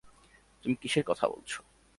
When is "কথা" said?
1.03-1.25